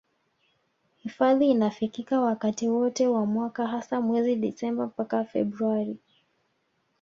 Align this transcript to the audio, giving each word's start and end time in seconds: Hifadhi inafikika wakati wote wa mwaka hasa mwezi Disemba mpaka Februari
Hifadhi 0.97 1.51
inafikika 1.51 2.21
wakati 2.21 2.69
wote 2.69 3.07
wa 3.07 3.25
mwaka 3.25 3.67
hasa 3.67 4.01
mwezi 4.01 4.35
Disemba 4.35 4.85
mpaka 4.87 5.23
Februari 5.25 5.97